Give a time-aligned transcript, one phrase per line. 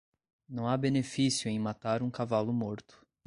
[0.49, 3.05] Não há benefício em matar um cavalo morto.